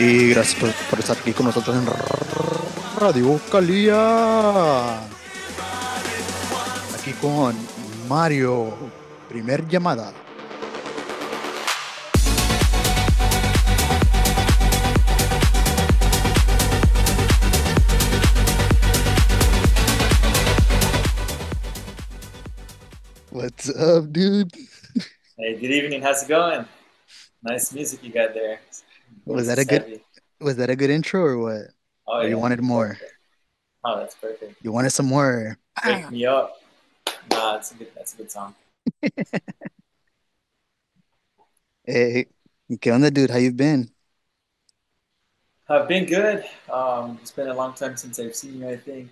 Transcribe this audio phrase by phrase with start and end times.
[0.00, 1.84] Y gracias por, estar aquí con nosotros en
[3.00, 5.00] Radio Calía.
[6.94, 7.56] Aquí con
[8.08, 8.76] Mario.
[9.28, 10.12] Primer llamada.
[23.32, 24.52] What's up, dude?
[25.36, 26.02] Hey, good evening.
[26.02, 26.66] How's it going?
[27.42, 28.60] Nice music you got there.
[29.28, 29.86] Was that a good
[30.40, 31.62] was that a good intro or what?
[32.06, 32.28] Oh, Or yeah.
[32.28, 32.98] you wanted more?
[32.98, 33.12] Perfect.
[33.84, 34.56] Oh, that's perfect.
[34.62, 35.58] You wanted some more?
[35.84, 36.60] Wake me up.
[37.30, 37.88] Nah, that's a good.
[37.96, 38.54] That's a good song.
[41.84, 42.28] Hey,
[42.80, 43.30] ¿qué onda, dude?
[43.30, 43.92] How you been?
[45.68, 46.44] I've been good.
[46.70, 48.68] Um, it's been a long time since I've seen you.
[48.68, 49.10] I think.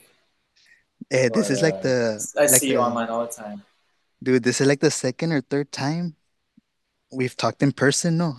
[1.11, 3.63] Hey, this But, is like uh, the I like see you online all the time.
[4.23, 4.43] dude.
[4.43, 6.17] This is like the second or third time
[7.13, 8.37] we've talked in person, no?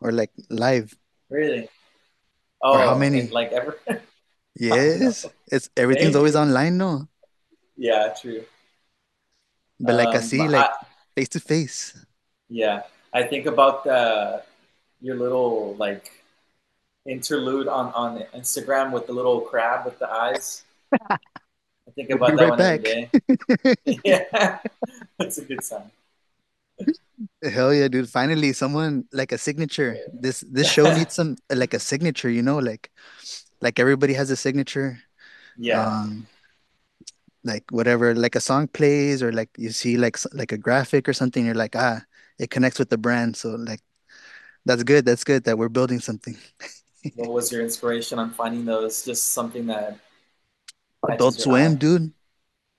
[0.00, 0.94] Or like live.
[1.30, 1.68] Really?
[2.62, 3.28] Oh, Or how many?
[3.28, 3.78] Like ever?
[4.56, 6.18] Yes, it's everything's Maybe.
[6.18, 7.08] always online, no?
[7.76, 8.44] yeah, true.
[9.80, 11.94] But like I Um, see, like I- face to face.
[12.48, 14.42] Yeah, I think about the
[15.00, 16.10] your little like
[17.06, 20.64] interlude on on Instagram with the little crab with the eyes.
[21.88, 22.80] I think We'll about that right one back.
[22.84, 23.10] every day.
[24.04, 24.58] yeah,
[25.18, 25.90] that's a good song.
[27.42, 28.08] Hell yeah, dude!
[28.08, 29.96] Finally, someone like a signature.
[30.12, 32.90] This this show needs some like a signature, you know, like
[33.60, 34.98] like everybody has a signature.
[35.56, 36.26] Yeah, um
[37.44, 41.12] like whatever like a song plays or like you see like like a graphic or
[41.12, 42.00] something you're like ah
[42.38, 43.80] it connects with the brand so like
[44.64, 46.36] that's good that's good that we're building something
[47.16, 49.04] what was your inspiration on finding those?
[49.04, 49.98] Just something that
[51.08, 52.12] adult swim dude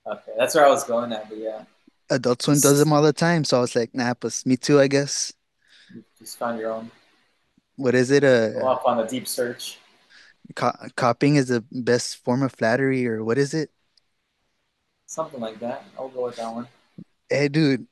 [0.06, 1.64] Okay, that's where I was going at, but yeah,
[2.10, 4.78] adult swim does them all the time so i was like nah but me too
[4.80, 5.32] i guess
[5.94, 6.90] you just found your own.
[7.76, 9.78] what is it Go uh off on a deep search.
[10.54, 13.70] co- copying is the best form of flattery or what is it
[15.08, 15.84] Something like that.
[15.96, 16.66] I'll go with that one.
[17.30, 17.86] hey dude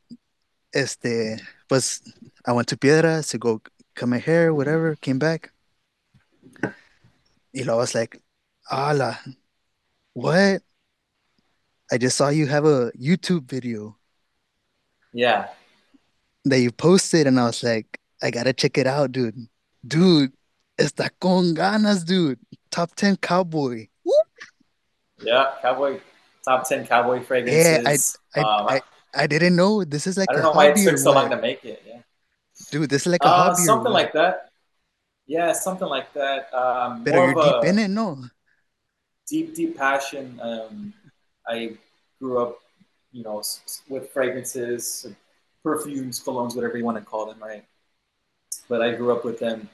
[0.75, 2.03] este pues
[2.47, 3.61] i went to piedras to go
[3.95, 5.53] cut my hair whatever came back
[7.55, 8.21] y luego I was like
[8.71, 9.19] ala
[10.15, 10.63] what
[11.93, 13.97] I just saw you have a YouTube video
[15.15, 15.49] Yeah,
[16.45, 19.49] that you posted, and I was like, I gotta check it out, dude.
[19.87, 20.33] Dude,
[20.79, 22.39] está con ganas, dude.
[22.71, 23.89] Top 10 cowboy.
[24.05, 24.13] Woo!
[25.23, 25.55] yeah.
[25.63, 26.01] Cowboy
[26.45, 28.19] top ten cowboy fragrances.
[28.37, 28.41] Yeah, I.
[28.41, 28.81] I, um, I,
[29.17, 31.31] I didn't know this is like I don't a know why it took so long
[31.31, 31.83] to make it.
[31.87, 32.03] Yeah.
[32.71, 34.51] Dude, this is like a Uh, hobby something like that.
[35.27, 36.53] Yeah, something like that.
[36.55, 38.25] Um, But more you're deep in it, no?
[39.29, 40.39] deep, deep passion.
[40.43, 40.95] Um,
[41.47, 41.77] I
[42.21, 42.59] grew up,
[43.15, 45.07] you know, s- s- with fragrances,
[45.63, 47.65] perfumes, colognes, whatever you want to call them, right?
[48.69, 49.69] But I grew up with them.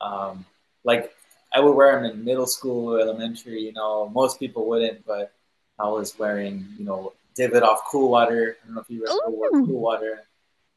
[0.00, 0.44] Um,
[0.84, 1.12] like
[1.54, 3.60] I would wear them in middle school, elementary.
[3.62, 5.32] You know, most people wouldn't, but
[5.78, 8.58] I was wearing, you know, Davidoff Cool Water.
[8.62, 10.22] I don't know if you ever wore Cool Water.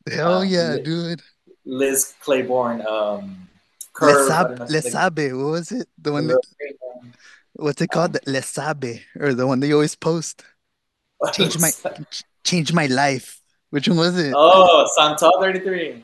[0.10, 1.22] Hell Um, yeah, li- dude.
[1.66, 3.48] Liz Claiborne, um,
[4.02, 4.26] Le, Curve.
[4.26, 5.26] I sab don't know if Le Sabe.
[5.34, 5.88] What was it?
[5.98, 7.14] The the one that, little green one.
[7.54, 8.16] what's it called?
[8.16, 9.02] Um, Le Sabe.
[9.20, 10.44] Or the one that you always post.
[11.34, 11.72] Change my
[12.44, 13.42] change my life.
[13.70, 14.34] Which one was it?
[14.36, 16.04] oh, Santal 33.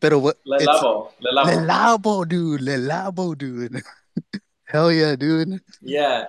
[0.00, 0.38] Pero what?
[0.44, 1.10] Le Labo.
[1.20, 1.66] Le Le Labo.
[1.66, 2.60] Labo, dude.
[2.60, 3.82] Le Labo, dude.
[4.64, 5.60] Hell yeah, dude.
[5.80, 6.26] Yeah.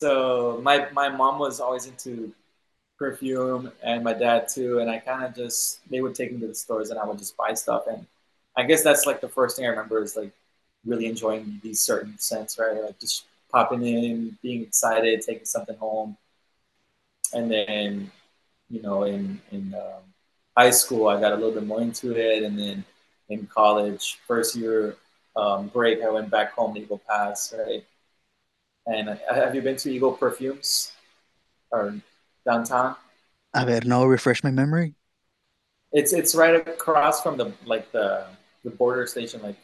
[0.00, 2.32] So my my mom was always into
[2.98, 6.48] perfume and my dad too, and I kind of just they would take me to
[6.48, 8.06] the stores and I would just buy stuff and
[8.56, 10.32] I guess that's like the first thing I remember is like
[10.84, 12.82] really enjoying these certain scents, right?
[12.82, 16.16] Like just popping in, being excited, taking something home,
[17.34, 18.10] and then
[18.70, 20.02] you know in in um,
[20.56, 22.84] high school I got a little bit more into it, and then
[23.28, 24.96] in college, first year
[25.36, 27.84] um, break, I went back home to Eagle Pass, right?
[28.86, 30.92] And uh, have you been to Eagle Perfumes
[31.72, 31.96] or
[32.46, 32.96] downtown?
[33.54, 34.94] A ver, no, refresh my memory.
[35.92, 38.26] It's it's right across from the like the
[38.64, 39.56] the border station, like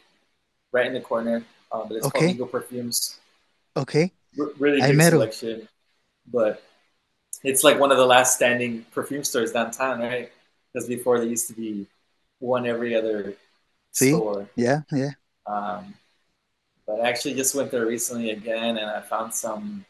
[0.71, 1.43] right in the corner.
[1.71, 2.09] Um, but it's Okay.
[2.09, 3.19] called Eagle Perfumes.
[3.75, 4.13] Okay.
[4.39, 5.19] R- really I big met him.
[5.19, 5.67] selection,
[6.27, 6.63] but
[7.43, 10.31] it's like one of the last standing perfume stores downtown, right?
[10.73, 11.87] Because before there used to be
[12.39, 13.33] one every other
[13.91, 14.11] See?
[14.11, 14.47] store.
[14.55, 15.11] Yeah, yeah.
[15.47, 15.93] Um,
[16.85, 19.85] but I actually just went there recently again, and I found some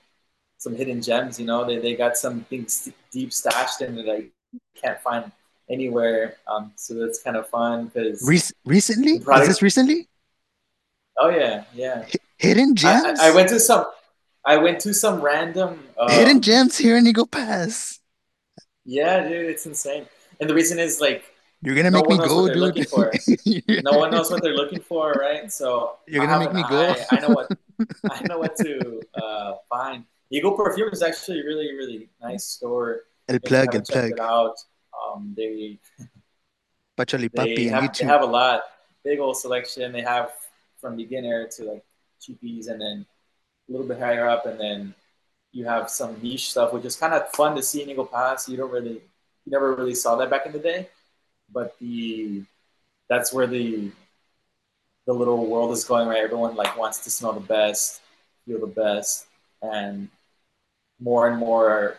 [0.58, 1.40] some hidden gems.
[1.40, 4.26] You know, they they got some things deep stashed in that I
[4.76, 5.32] can't find
[5.70, 6.36] anywhere.
[6.48, 9.20] Um, so that's kind of fun because Rec- recently?
[9.20, 10.08] Product- Is this recently?
[11.18, 12.04] oh yeah, yeah.
[12.04, 13.20] Hi- Hidden gems?
[13.20, 13.86] I I went to some
[14.46, 18.00] I went to some random um, Hidden gems here in Eagle Pass.
[18.86, 20.06] Yeah, dude, it's insane.
[20.40, 21.24] And the reason is like
[21.62, 22.88] You're gonna no make me go, dude.
[23.84, 25.52] No one knows what they're looking for, right?
[25.52, 26.96] So You're gonna make me go.
[27.12, 27.52] I know what
[28.12, 30.06] I know what to uh, find.
[30.32, 33.04] Eagle Perfume is actually a really really nice store.
[33.28, 34.12] El plug, el plug.
[34.12, 34.58] it out,
[34.94, 35.80] um, they
[36.96, 38.08] Patchouli Papi have they YouTube.
[38.08, 38.64] have a lot,
[39.04, 39.92] big old selection.
[39.92, 40.32] They have
[40.80, 41.86] from beginner to like
[42.22, 43.06] cheapies, and then
[43.70, 44.96] a little bit higher up, and then
[45.54, 48.50] you have some niche stuff, which is kind of fun to see in Eagle Pass.
[48.50, 50.90] You don't really, you never really saw that back in the day,
[51.52, 52.44] but the
[53.10, 53.92] that's where the
[55.06, 56.24] the little world is going right.
[56.24, 58.02] Everyone like wants to smell the best,
[58.46, 59.28] feel the best,
[59.62, 60.10] and
[61.00, 61.98] more and more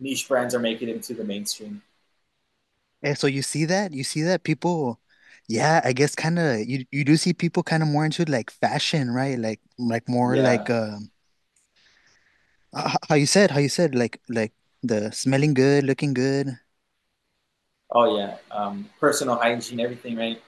[0.00, 1.82] niche brands are making it into the mainstream.
[3.02, 3.92] And so you see that?
[3.92, 5.00] You see that people,
[5.48, 8.50] yeah, I guess kind of you you do see people kind of more into like
[8.50, 9.38] fashion, right?
[9.38, 11.10] Like like more like um
[13.08, 14.52] how you said, how you said like like
[14.82, 16.58] the smelling good, looking good.
[17.90, 18.38] Oh yeah.
[18.50, 20.40] Um, personal hygiene, everything, right?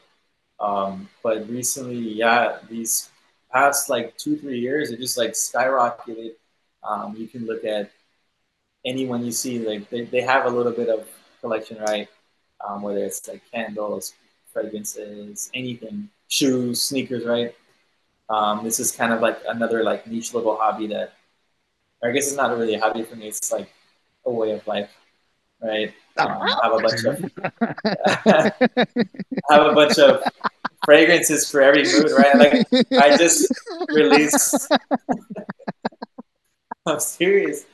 [0.61, 3.11] Um, but recently, yeah, these
[3.53, 6.33] past like two, three years, it just like skyrocketed.
[6.83, 7.91] Um, you can look at
[8.85, 11.09] anyone you see, like they, they have a little bit of
[11.41, 12.09] collection, right?
[12.67, 14.15] Um, whether it's like candles,
[14.53, 17.55] fragrances, anything, shoes, sneakers, right?
[18.31, 21.15] Um, this is kind of like another like niche little hobby that,
[22.05, 23.27] or I guess it's not really a hobby for me.
[23.29, 23.73] It's like
[24.27, 24.91] a way of life,
[25.61, 25.95] right?
[26.19, 27.25] Um, I have a bunch of
[29.49, 30.23] I have a bunch of
[30.85, 32.37] fragrances for every mood, right?
[32.37, 33.51] Like I just
[33.89, 34.71] released.
[36.87, 37.65] I'm serious.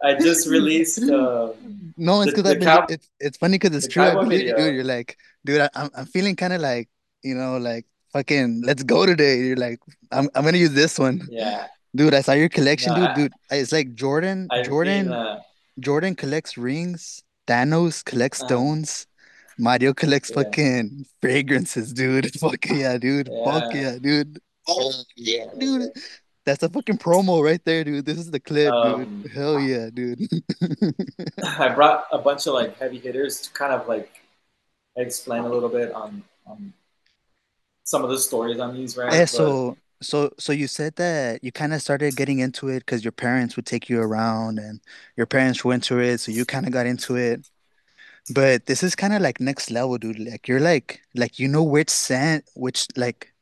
[0.00, 3.74] I just released um, No, it's because I the believe cow it's it's funny because
[3.74, 4.04] it's true.
[4.04, 4.76] I believe you, dude.
[4.76, 6.88] You're like, dude, I, I'm I'm feeling kind of like,
[7.24, 9.38] you know, like fucking, let's go today.
[9.38, 9.80] You're like,
[10.12, 11.66] I'm I'm gonna use this one, Yeah.
[11.96, 12.14] Dude.
[12.14, 13.14] I saw your collection, dude.
[13.14, 15.08] Dude, it's like Jordan, I've been.
[15.08, 15.40] Jordan, Uh,
[15.80, 17.22] Jordan collects rings.
[17.46, 19.06] Thanos collects uh, stones.
[19.58, 20.36] Mario collects yeah.
[20.42, 22.32] fucking fragrances, dude.
[22.40, 23.30] Fuck yeah, dude.
[23.44, 23.92] Fuck Yeah.
[23.94, 24.40] yeah, dude.
[24.68, 25.90] Oh yeah, dude.
[26.44, 28.04] That's a fucking promo right there, dude.
[28.06, 29.08] This is the clip, dude.
[29.08, 30.20] Um, Hell yeah, dude.
[31.42, 34.10] I brought a bunch of like heavy hitters to kind of like
[34.96, 36.74] explain a little bit on on
[37.84, 39.28] some of the stories on these, Yeah, right?
[39.32, 39.56] But
[40.02, 43.56] so so you said that you kind of started getting into it because your parents
[43.56, 44.80] would take you around and
[45.16, 47.48] your parents were into it, so you kind of got into it.
[48.30, 50.18] But this is kind of like next level, dude.
[50.20, 53.34] Like you're like like you know which scent, which like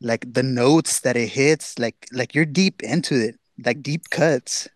[0.00, 4.68] like the notes that it hits, like like you're deep into it, like deep cuts.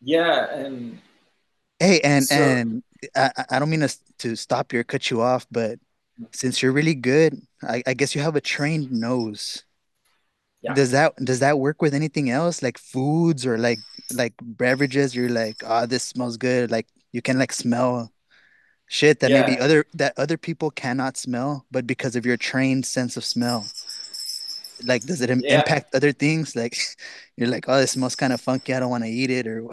[0.00, 1.00] yeah, and
[1.78, 2.82] Hey, and so and
[3.16, 5.78] I I I don't mean to to stop you or cut you off, but
[6.32, 9.64] since you're really good, I, I guess you have a trained nose.
[10.62, 13.82] Yeah, Does that does that work with anything else, like foods or like
[14.14, 15.14] like beverages?
[15.14, 16.70] You're like, ah, this smells good.
[16.70, 18.12] Like you can like smell
[18.88, 23.16] shit that maybe other that other people cannot smell, but because of your trained sense
[23.16, 23.72] of smell,
[24.84, 25.48] like does it im- yeah.
[25.48, 26.56] impact other things?
[26.56, 26.76] Like
[27.36, 28.74] you're like, oh, this smells kind of funky.
[28.74, 29.68] I don't want to eat it, or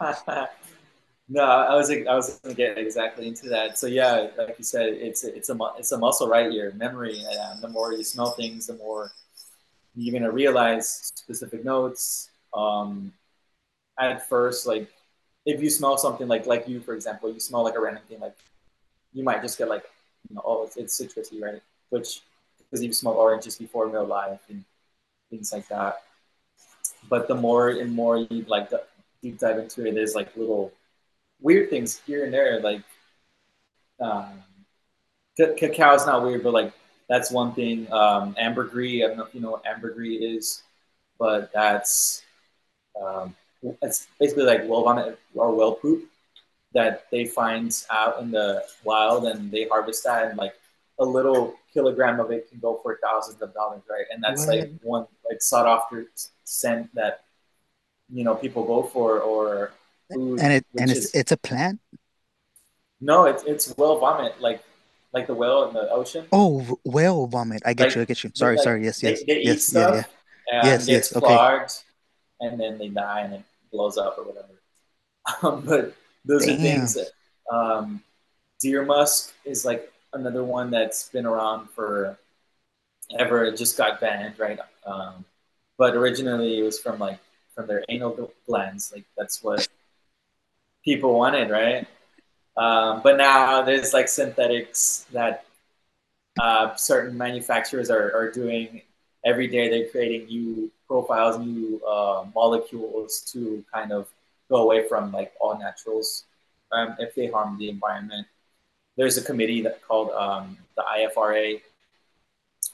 [1.28, 3.78] no, I was I was gonna get exactly into that.
[3.78, 6.52] So yeah, like you said, it's it's a it's a muscle, right?
[6.52, 7.22] Your memory.
[7.24, 9.12] And the more you smell things, the more
[9.96, 12.30] you're gonna realize specific notes.
[12.54, 13.12] Um,
[13.98, 14.88] at first, like
[15.46, 18.20] if you smell something like like you, for example, you smell like a random thing,
[18.20, 18.36] like
[19.12, 19.84] you might just get like,
[20.28, 21.62] you know, oh, it's, it's citrusy, right?
[21.90, 22.20] Which
[22.58, 24.64] because you've smelled oranges before in real life and
[25.30, 26.02] things like that.
[27.08, 28.70] But the more and more you like
[29.22, 30.72] deep dive into it, there's like little
[31.40, 32.60] weird things here and there.
[32.60, 32.82] Like
[34.00, 34.42] um,
[35.38, 36.72] c- cacao is not weird, but like
[37.08, 37.90] that's one thing.
[37.92, 40.62] Um, ambergris, I don't know if you know what ambergris is,
[41.18, 42.22] but that's
[43.00, 43.34] um,
[43.82, 46.04] it's basically like well vomit or well poop
[46.74, 50.54] that they find out in the wild and they harvest that and like
[50.98, 54.06] a little kilogram of it can go for thousands of dollars, right?
[54.12, 56.06] And that's like one like sought after
[56.44, 57.24] scent that
[58.12, 59.72] you know people go for or
[60.12, 61.80] food, And it and it's is it's a plant.
[63.00, 64.62] no, it's it's whale vomit, like
[65.16, 66.26] like the whale in the ocean.
[66.30, 67.62] Oh, whale vomit.
[67.64, 68.02] I get you.
[68.02, 68.30] I get you.
[68.34, 68.84] Sorry, like sorry.
[68.84, 69.86] Yes, they, yes, they eat yes, yeah, yeah.
[70.02, 70.12] stuff
[70.52, 71.16] and Yes, yes.
[71.16, 71.66] Okay.
[72.40, 73.42] and then they die and it
[73.72, 74.48] blows up or whatever.
[75.42, 75.92] Um, but
[76.24, 77.08] those are things that
[77.52, 78.00] um,
[78.60, 82.16] deer musk is like another one that's been around for
[83.18, 83.44] ever.
[83.44, 84.60] It just got banned, right?
[84.86, 85.24] Um,
[85.78, 87.18] but originally it was from like
[87.56, 88.92] from their anal glands.
[88.94, 89.66] Like that's what
[90.84, 91.88] people wanted, right?
[92.56, 95.44] Um, but now there's like synthetics that
[96.40, 98.82] uh, certain manufacturers are, are doing
[99.24, 99.68] every day.
[99.68, 104.08] They're creating new profiles, new uh, molecules to kind of
[104.48, 106.24] go away from like all naturals
[106.72, 108.26] um, if they harm the environment.
[108.96, 111.60] there's a committee that called um, the IFRA,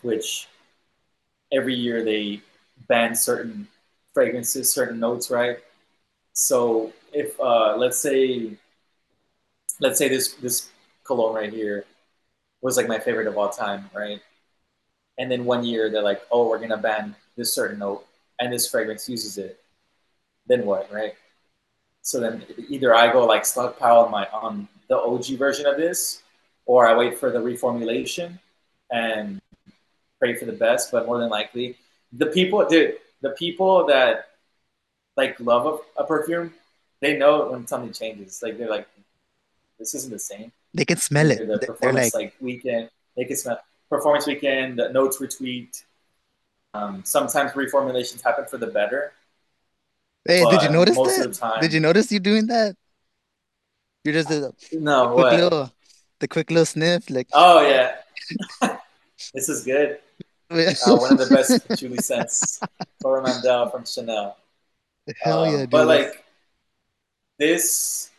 [0.02, 0.48] which
[1.52, 2.40] every year they
[2.88, 3.68] ban certain
[4.14, 5.58] fragrances, certain notes, right?
[6.32, 8.52] So if uh, let's say
[9.82, 10.70] let's say this this
[11.04, 11.84] cologne right here
[12.62, 14.20] was like my favorite of all time, right?
[15.18, 18.06] And then one year they're like, oh, we're gonna ban this certain note,
[18.40, 19.60] and this fragrance uses it.
[20.46, 21.14] Then what, right?
[22.02, 26.22] So then either I go like stockpile on my on the OG version of this,
[26.66, 28.38] or I wait for the reformulation
[28.90, 29.40] and
[30.18, 30.92] pray for the best.
[30.92, 31.76] But more than likely,
[32.12, 34.30] the people, dude, the people that
[35.16, 36.54] like love a, a perfume,
[37.00, 38.42] they know when something changes.
[38.42, 38.88] Like they're like,
[39.82, 40.52] this isn't the same.
[40.72, 41.38] They can smell it.
[41.48, 43.58] The performance like, like, weekend, they can smell
[43.90, 44.78] performance weekend.
[44.78, 45.82] The notes retweet.
[46.72, 49.12] Um, sometimes reformulations happen for the better.
[50.24, 51.34] Hey, did you notice that?
[51.34, 52.76] Time, did you notice you doing that?
[54.04, 55.72] You're just a, no a quick little,
[56.20, 57.26] the quick little sniff, like.
[57.32, 57.96] Oh yeah,
[59.34, 59.98] this is good.
[60.52, 62.60] Uh, one of the best patchouli scents,
[63.02, 64.36] Coromandel from Chanel.
[65.22, 65.70] Hell yeah, um, dude.
[65.70, 66.24] But like
[67.38, 68.12] this,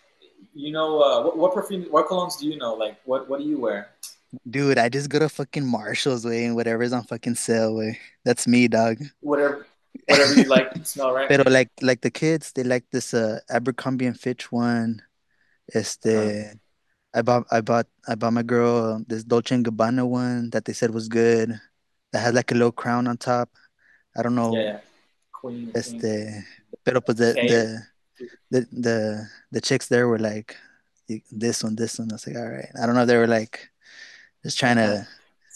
[0.53, 2.73] you know, uh, what, what perfume, what colognes do you know?
[2.73, 3.89] Like, what what do you wear?
[4.49, 7.99] Dude, I just go to fucking Marshalls way and whatever's on fucking sale way.
[8.25, 8.97] That's me, dog.
[9.21, 9.67] Whatever,
[10.07, 11.29] whatever you like to smell, right?
[11.29, 15.01] Pero like like the kids, they like this uh Abercrombie and Fitch one.
[15.73, 16.53] Este, uh-huh.
[17.13, 20.73] I bought I bought I bought my girl this Dolce and Gabbana one that they
[20.73, 21.59] said was good.
[22.11, 23.49] That had like a little crown on top.
[24.17, 24.55] I don't know.
[24.55, 24.79] Yeah, yeah.
[25.31, 25.71] Queen.
[25.73, 26.45] Este, queen.
[26.83, 27.81] pero pues the, the
[28.51, 30.55] the the the chicks there were like
[31.31, 32.11] this one, this one.
[32.11, 32.69] I was like, all right.
[32.81, 33.69] I don't know if they were like
[34.43, 35.07] just trying to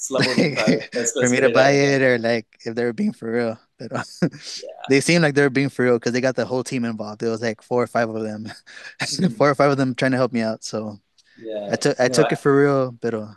[0.09, 0.25] like,
[1.13, 3.59] for me to buy it or like if they were being for real.
[3.79, 4.29] But yeah.
[4.89, 7.23] they seem like they were being for real because they got the whole team involved.
[7.23, 8.45] It was like four or five of them,
[9.01, 9.33] mm-hmm.
[9.33, 10.63] four or five of them trying to help me out.
[10.63, 10.99] So
[11.39, 13.13] yeah, I took I took it for real, but.
[13.13, 13.33] Uh,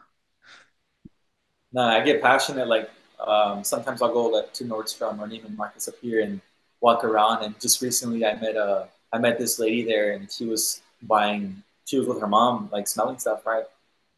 [1.72, 2.66] no, I get passionate.
[2.66, 2.90] Like
[3.24, 6.40] um, sometimes I'll go like to Nordstrom or Neiman Marcus up here and
[6.80, 7.44] walk around.
[7.44, 11.62] And just recently, I met a I met this lady there, and she was buying.
[11.86, 13.64] She was with her mom, like smelling stuff, right?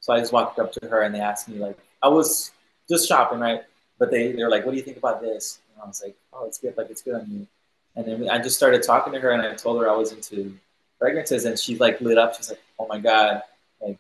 [0.00, 2.50] So I just walked up to her, and they asked me like, I was
[2.88, 3.62] just shopping, right?
[3.98, 6.46] But they they're like, "What do you think about this?" And I was like, "Oh,
[6.46, 6.76] it's good.
[6.76, 7.46] Like it's good on you."
[7.96, 10.54] And then I just started talking to her, and I told her I was into
[10.98, 12.34] fragrances, and she like lit up.
[12.34, 13.42] She's like, "Oh my god,
[13.80, 13.98] like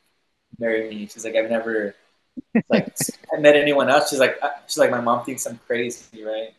[0.58, 1.94] marry me." She's like, "I've never
[2.70, 2.94] like
[3.34, 6.54] I met anyone else." She's like, uh, "She's like, my mom thinks I'm crazy, right?"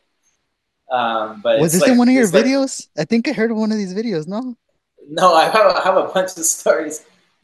[0.94, 2.88] Um, but was this like, in one of your videos?
[2.96, 4.28] Like, I think I heard one of these videos.
[4.28, 4.56] No.
[5.10, 7.04] No, I have, I have a bunch of stories,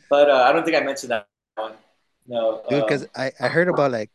[0.09, 1.73] but uh, I don't think I mentioned that one.
[2.27, 4.11] No, dude, because um, I, I heard about like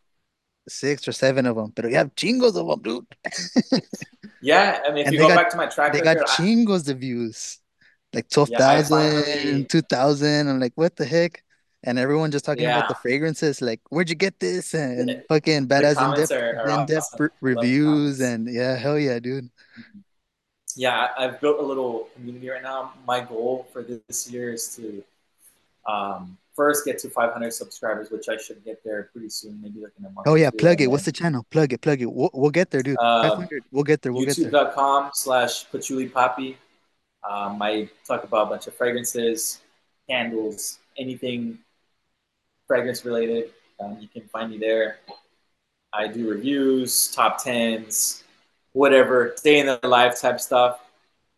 [0.69, 3.83] six or seven of them, but you have chingos of them, dude.
[4.41, 6.89] yeah, I mean, if and you go got, back to my track, they got chingos
[6.89, 7.59] of views,
[8.13, 10.49] like 12,000, yeah, 2,000.
[10.49, 11.43] I'm like, what the heck?
[11.87, 12.79] And everyone just talking yeah.
[12.79, 14.73] about the fragrances, like, where'd you get this?
[14.73, 17.31] And the, fucking badass in depth, in depth awesome.
[17.41, 18.21] reviews.
[18.21, 19.45] And yeah, hell yeah, dude.
[19.45, 20.01] Mm-hmm.
[20.77, 22.95] Yeah, I've built a little community right now.
[23.07, 25.05] My goal for this year is to
[25.87, 29.93] um, first get to 500 subscribers, which I should get there pretty soon, maybe like
[29.99, 30.27] in a month.
[30.27, 30.89] Oh yeah, plug it.
[30.89, 31.47] What's the channel?
[31.51, 32.11] Plug it, plug it.
[32.11, 32.97] We'll, we'll get there, dude.
[32.99, 33.65] Uh, 500.
[33.71, 34.13] We'll get there.
[34.13, 34.51] We'll YouTube.
[34.51, 34.65] get there.
[34.65, 36.57] YouTube.com slash Patchouli Papi.
[37.29, 39.61] Um, I talk about a bunch of fragrances,
[40.09, 41.59] candles, anything
[42.67, 43.51] fragrance related.
[43.81, 44.99] Um, you can find me there.
[45.93, 48.25] I do reviews, top tens,
[48.73, 50.81] whatever, stay in the life type stuff.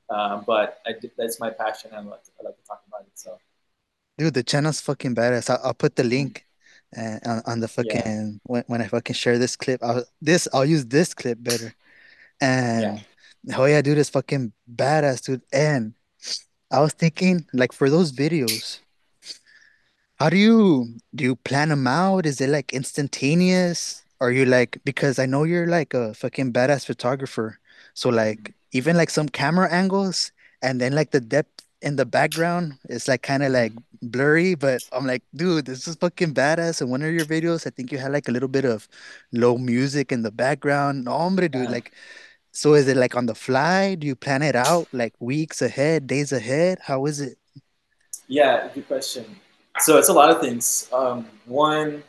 [0.09, 1.91] Um, but I, that's my passion.
[1.93, 3.13] I like, to, I like to talk about it.
[3.15, 3.39] So
[4.19, 5.51] Dude, the channel's fucking badass.
[5.51, 6.47] I'll, I'll put the link
[6.97, 8.39] uh, on, on the fucking yeah.
[8.45, 9.83] when, when I fucking share this clip.
[9.83, 11.75] I'll this I'll use this clip better.
[12.41, 13.03] And
[13.45, 13.57] yeah.
[13.59, 15.43] oh yeah, dude, it's fucking badass, dude.
[15.53, 15.95] And
[16.71, 18.81] I was thinking, like, for those videos,
[20.19, 22.27] how do you do you plan them out?
[22.27, 24.03] Is it like instantaneous?
[24.21, 27.59] Are you like because I know you're like a fucking badass photographer.
[27.95, 30.33] So like even like some camera angles
[30.63, 34.09] and then like the depth in the background it's like kind of like mm-hmm.
[34.09, 36.81] blurry but i'm like dude this is fucking badass.
[36.81, 38.89] In one of your videos i think you had like a little bit of
[39.33, 41.05] low music in the background.
[41.05, 41.93] No hombre dude like
[42.53, 43.97] so is it like on the fly?
[43.97, 46.79] Do you plan it out like weeks ahead days ahead?
[46.81, 47.39] How is it?
[48.29, 49.37] Yeah good question
[49.81, 52.03] so it's a lot of things um, one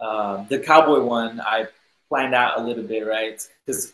[0.00, 1.66] uh, the cowboy one i
[2.08, 3.92] planned out a little bit right because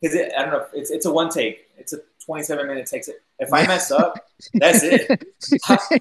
[0.00, 3.08] because i don't know it's, it's a one take it's a 27 minute takes
[3.42, 4.18] if I mess up,
[4.54, 5.08] that's it.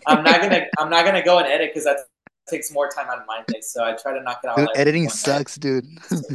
[0.07, 1.97] I'm not gonna I'm not gonna go and edit because that
[2.47, 3.61] takes more time out of my day.
[3.61, 4.57] So I try to knock it out.
[4.57, 5.85] Dude, like editing sucks, dude.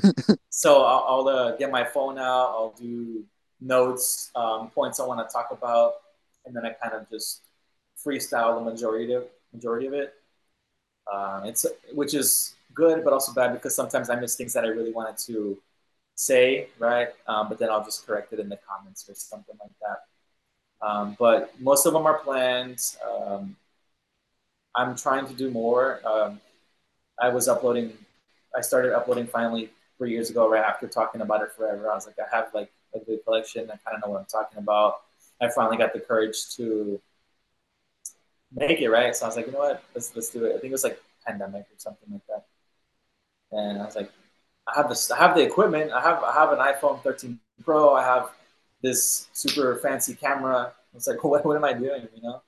[0.50, 2.48] so I'll, I'll uh, get my phone out.
[2.50, 3.24] I'll do
[3.60, 5.94] notes, um, points I want to talk about,
[6.44, 7.42] and then I kind of just
[8.04, 9.24] freestyle the majority of
[9.56, 10.14] majority of it.
[11.12, 14.68] Um, it's which is good, but also bad because sometimes I miss things that I
[14.68, 15.58] really wanted to
[16.14, 17.08] say, right?
[17.26, 19.98] Um, but then I'll just correct it in the comments or something like that.
[20.86, 22.80] Um, but most of them are planned.
[23.08, 23.56] Um,
[24.74, 26.00] I'm trying to do more.
[26.06, 26.40] Um,
[27.20, 27.92] I was uploading.
[28.56, 31.90] I started uploading finally three years ago, right after talking about it forever.
[31.90, 33.64] I was like, I have like a good collection.
[33.70, 35.02] I kind of know what I'm talking about.
[35.40, 37.00] I finally got the courage to
[38.56, 39.14] make it right.
[39.14, 39.84] So I was like, you know what?
[39.94, 40.50] Let's let's do it.
[40.50, 42.46] I think it was like pandemic or something like that.
[43.52, 44.10] And I was like,
[44.66, 45.10] I have this.
[45.10, 45.92] I have the equipment.
[45.92, 47.94] I have I have an iPhone 13 Pro.
[47.94, 48.30] I have
[48.82, 50.72] this super fancy camera.
[50.94, 52.08] It's like, what, what am I doing?
[52.14, 52.42] You know.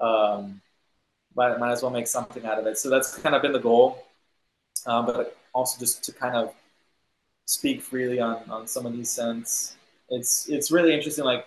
[0.00, 0.60] Um,
[1.34, 2.78] but I might as well make something out of it.
[2.78, 4.04] So that's kind of been the goal.
[4.86, 6.54] Um, but also just to kind of
[7.46, 9.76] speak freely on, on some of these scents.
[10.08, 11.24] It's it's really interesting.
[11.24, 11.46] Like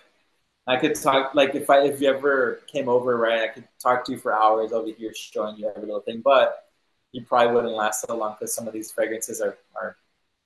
[0.66, 4.04] I could talk like if I if you ever came over, right, I could talk
[4.06, 6.64] to you for hours over here showing you every little thing, but
[7.12, 9.96] you probably wouldn't last so long because some of these fragrances are, are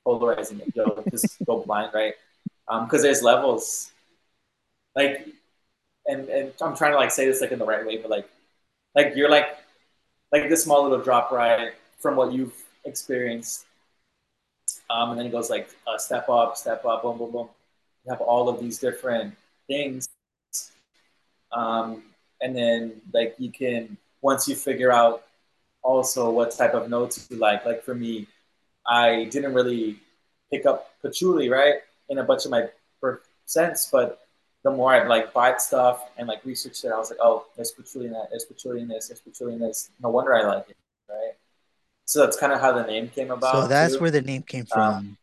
[0.04, 0.60] polarizing.
[0.74, 2.14] You'll just go blind, right?
[2.66, 3.92] Because um, there's levels.
[4.96, 5.28] Like,
[6.06, 8.28] and and I'm trying to like say this like in the right way, but like,
[8.94, 9.56] like you're like,
[10.32, 13.66] like this small little drop, right, from what you've experienced,
[14.90, 17.48] um, and then it goes like uh, step up, step up, boom, boom, boom.
[18.04, 19.34] You have all of these different
[19.68, 20.08] things.
[21.52, 22.02] Um,
[22.40, 25.24] and then like you can once you figure out
[25.82, 27.64] also what type of notes you like.
[27.64, 28.26] Like for me,
[28.86, 30.00] I didn't really
[30.50, 31.76] pick up patchouli right
[32.08, 32.68] in a bunch of my
[33.44, 34.20] scents, but
[34.64, 37.70] the more I'd like bought stuff and like researched it, I was like, oh, there's
[37.70, 39.90] patchouli in that, there's patchouli in this, there's patchouli in this.
[40.02, 40.76] No wonder I like it,
[41.08, 41.32] right?
[42.04, 43.52] So that's kind of how the name came about.
[43.52, 44.00] So that's too.
[44.00, 44.80] where the name came from.
[44.80, 45.16] Um,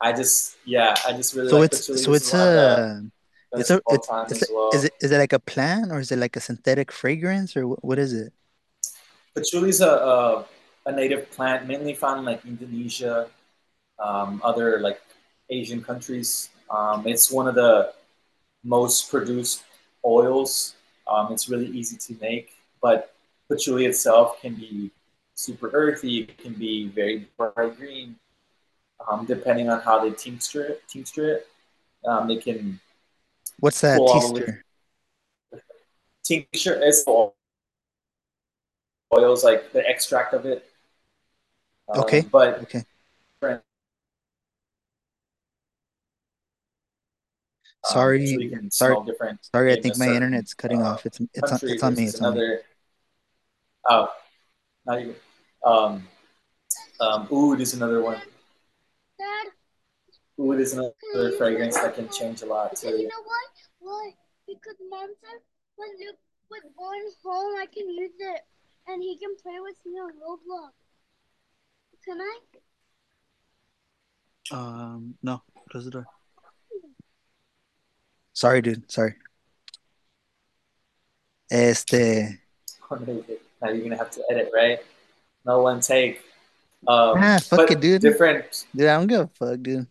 [0.00, 3.04] I just yeah, I just really so like it's so it's a
[3.52, 4.70] it's a it's, it's well.
[4.74, 7.62] is it is it like a plant or is it like a synthetic fragrance or
[7.62, 8.32] what is it?
[9.34, 10.44] Patchouli is a, a,
[10.86, 13.28] a native plant mainly found in like Indonesia,
[13.98, 15.00] um, other like
[15.50, 16.50] Asian countries.
[16.70, 17.92] Um, it's one of the
[18.64, 19.64] most produced
[20.04, 20.74] oils.
[21.06, 23.14] Um, it's really easy to make, but
[23.48, 24.90] patchouli itself can be
[25.34, 26.28] super earthy.
[26.28, 28.16] It can be very bright green,
[29.08, 30.82] um, depending on how they tincture it.
[30.86, 31.46] Tincture it.
[32.04, 32.78] Um, it can
[33.58, 34.64] What's that tincture?
[36.24, 37.34] Tincture is oil.
[39.12, 40.64] oils, like the extract of it.
[41.88, 42.20] Um, okay.
[42.20, 42.84] But okay.
[47.88, 48.26] Um, sorry,
[48.70, 49.72] so sorry, sorry.
[49.72, 51.06] I think my internet's cutting uh, off.
[51.06, 52.04] It's it's on, it's on me.
[52.04, 52.56] It's another, on me.
[53.88, 54.08] Oh,
[54.84, 55.14] not even.
[55.64, 56.06] Um,
[57.00, 58.20] um, oud is another one.
[59.18, 59.46] Dad,
[60.40, 62.88] Oud is another fragrance that can change a lot too.
[62.88, 63.50] You know what?
[63.80, 64.10] Why?
[64.46, 65.40] Because mom said
[65.76, 66.18] when Luke
[66.50, 68.40] was going home, I can use it
[68.86, 70.70] and he can play with me on Roblox.
[72.04, 72.38] Can I?
[74.50, 75.42] Um, no.
[75.70, 76.06] Close the door.
[78.32, 78.90] Sorry, dude.
[78.90, 79.14] Sorry.
[81.50, 82.38] Este.
[83.60, 84.78] Now you're gonna have to edit, right?
[85.44, 86.20] No one take.
[86.86, 88.00] Um, ah, fuck it, dude.
[88.00, 88.66] Different.
[88.72, 89.86] Dude, I don't give a fuck, dude.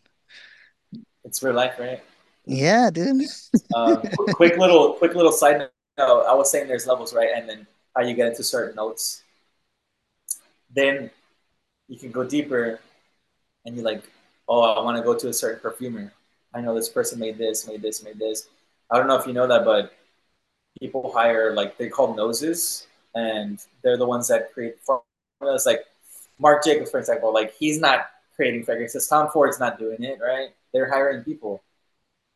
[1.27, 2.01] It's real life, right?
[2.45, 3.25] Yeah, dude.
[3.75, 6.25] um, quick little, quick little side note.
[6.25, 7.31] I was saying there's levels, right?
[7.35, 9.23] And then how you get into certain notes.
[10.73, 11.11] Then
[11.89, 12.79] you can go deeper,
[13.65, 14.03] and you're like,
[14.47, 16.13] oh, I want to go to a certain perfumer.
[16.53, 18.47] I know this person made this, made this, made this.
[18.89, 19.93] I don't know if you know that, but
[20.79, 25.65] people hire like they call noses, and they're the ones that create formulas.
[25.65, 25.83] Like
[26.39, 29.07] Marc Jacobs, for example, like he's not creating fragrances.
[29.07, 30.51] Tom Ford's not doing it, right?
[30.73, 31.63] They're hiring people.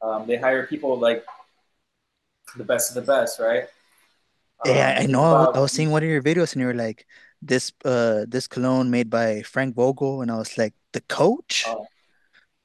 [0.01, 1.23] Um, they hire people like
[2.55, 3.65] the best of the best, right?
[4.65, 5.51] Yeah, um, I know.
[5.53, 7.05] I was seeing one of your videos, and you were like,
[7.41, 11.85] "This, uh, this cologne made by Frank Vogel," and I was like, "The coach, uh,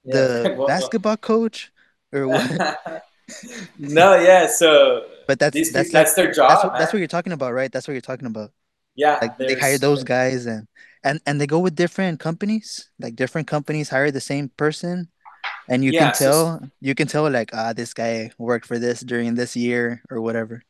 [0.04, 1.72] yeah, the basketball coach,
[2.12, 3.02] or what?"
[3.78, 4.46] no, yeah.
[4.46, 6.50] So, but that's that's that's their job.
[6.50, 7.72] That's what, that's what, you're talking about, right?
[7.72, 8.52] That's what you're talking about.
[8.94, 10.68] Yeah, like they hire those guys, and
[11.02, 12.90] and and they go with different companies.
[13.00, 15.08] Like different companies hire the same person,
[15.68, 18.78] and you yeah, can tell so, you can tell like ah this guy worked for
[18.78, 20.62] this during this year or whatever.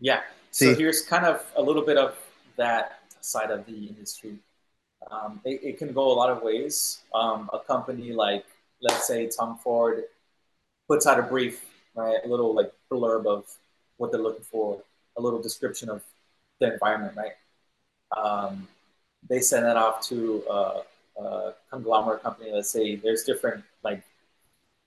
[0.00, 0.20] Yeah.
[0.50, 0.66] See?
[0.66, 2.16] so here's kind of a little bit of
[2.56, 4.36] that side of the industry.
[5.10, 7.00] Um, it, it, can go a lot of ways.
[7.14, 8.44] Um, a company like
[8.82, 10.04] let's say tom ford
[10.88, 13.44] puts out a brief right a little like blurb of
[13.98, 14.82] what they're looking for
[15.16, 16.02] a little description of
[16.60, 17.36] the environment right?
[18.16, 18.68] Um,
[19.28, 20.82] they send that off to a,
[21.20, 23.64] a conglomerate company let's say there's different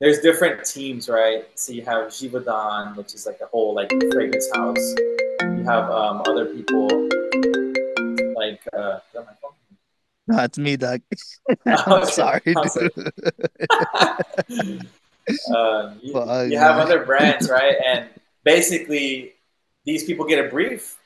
[0.04, 1.46] there's different teams, right?
[1.58, 4.96] So you have Givaudan, which is like the whole like fragrance house.
[5.40, 6.90] You have um, other people
[8.36, 9.54] Like, uh, is that my phone?
[10.28, 11.02] No, it's me, Doug.
[11.66, 12.94] I'm sorry, I was like-
[14.50, 14.88] dude.
[15.56, 17.76] um, you, Fuck, you have other brands, right?
[17.88, 18.10] And
[18.44, 19.32] basically,
[19.86, 20.98] these people get a brief,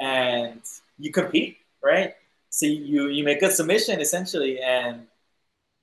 [0.00, 0.60] and
[0.96, 2.14] you compete, right?
[2.50, 5.08] So you you make a submission essentially, and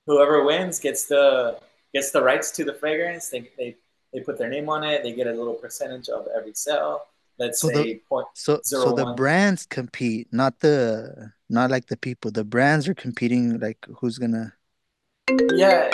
[0.08, 1.60] whoever wins gets the
[1.96, 3.30] gets the rights to the fragrance.
[3.34, 3.70] They they
[4.12, 5.02] they put their name on it.
[5.04, 6.94] They get a little percentage of every sale.
[7.40, 8.28] Let's So the- say point.
[8.34, 9.16] So so the one.
[9.16, 10.76] brands compete, not the
[11.58, 12.32] not like the people.
[12.32, 14.46] The brands are competing like who's gonna
[15.64, 15.90] Yeah,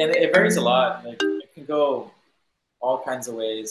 [0.00, 1.04] and it varies a lot.
[1.06, 2.10] Like it can go
[2.80, 3.68] all kinds of ways.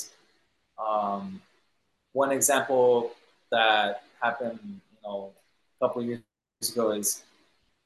[0.77, 1.41] Um,
[2.13, 3.11] one example
[3.51, 5.31] that happened, you know,
[5.75, 6.21] a couple years
[6.73, 7.23] ago is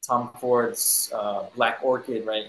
[0.06, 2.48] Tom Ford's uh, Black Orchid, right?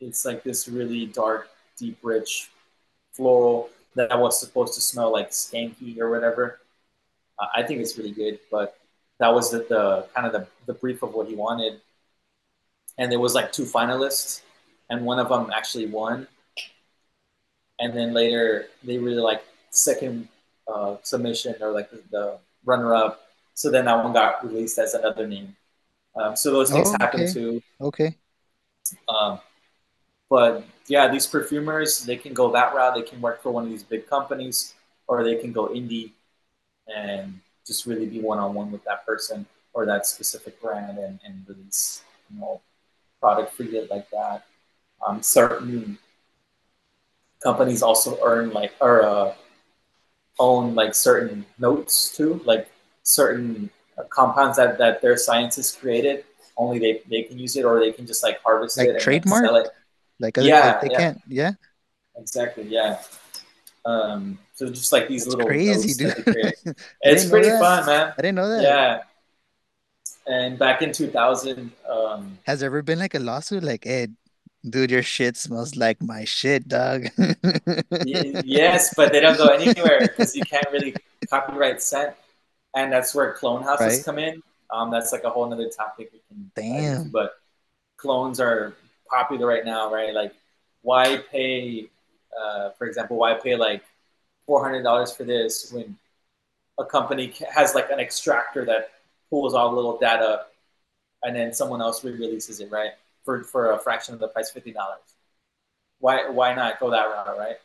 [0.00, 2.50] It's like this really dark, deep, rich
[3.12, 6.60] floral that was supposed to smell like skanky or whatever.
[7.38, 8.78] Uh, I think it's really good, but
[9.18, 11.80] that was the, the kind of the, the brief of what he wanted
[12.98, 14.42] and there was like two finalists,
[14.90, 16.26] and one of them actually won.
[17.78, 20.28] And then later, they really like second
[20.68, 23.20] uh, submission or like the, the runner-up.
[23.54, 25.56] So then that one got released as another name.
[26.16, 27.62] Um, so those things Oh, happen too.
[27.80, 28.18] okay.
[29.08, 29.40] Um,
[30.30, 32.94] but yeah, these perfumers they can go that route.
[32.96, 34.74] They can work for one of these big companies,
[35.08, 36.12] or they can go indie
[36.88, 42.02] and just really be one-on-one with that person or that specific brand and, and release
[42.32, 42.60] you know
[43.20, 44.44] product for you like that.
[45.06, 45.98] Um, certain
[47.42, 49.34] companies also earn like or uh,
[50.38, 52.70] own like certain notes too, like
[53.02, 56.24] certain uh, compounds that, that their scientists created.
[56.56, 59.00] Only they, they can use it, or they can just like harvest Like it and
[59.00, 59.44] trademark?
[59.44, 59.68] sell it.
[60.20, 60.98] Like Yeah, they yeah.
[60.98, 61.52] can't yeah.
[62.16, 63.00] Exactly, yeah.
[63.84, 66.10] Um, so just like these That's little crazy, dude.
[66.10, 66.54] that they create.
[66.66, 68.12] I It's pretty fun, man.
[68.16, 68.62] I didn't know that.
[68.62, 69.02] Yeah.
[70.26, 74.08] And back in 2000, um, Has there ever been like a lawsuit like, hey,
[74.68, 77.08] dude, your shit smells like my shit, dog?
[78.04, 80.94] Yes, but they don't go anywhere because you can't really
[81.28, 82.14] copyright scent,
[82.76, 84.04] and that's where clone houses Right.
[84.04, 84.42] come in.
[84.70, 87.08] Um, that's like a whole other topic we can Damn.
[87.10, 87.32] But
[87.96, 88.74] clones are
[89.10, 90.14] popular right now, right?
[90.14, 90.34] Like,
[90.82, 91.88] why pay,
[92.40, 93.82] uh, for example, why pay like
[94.46, 95.96] four hundred dollars for this when
[96.78, 98.90] a company has like an extractor that
[99.28, 100.46] pulls all the little data,
[101.22, 102.92] and then someone else re-releases it, right?
[103.24, 105.00] For for a fraction of the price, fifty dollars.
[105.98, 107.56] Why why not go that route, right?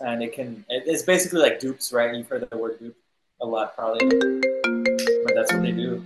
[0.00, 2.96] and it can it's basically like dupes right you've heard the word dupe
[3.40, 6.04] a lot probably but that's what they do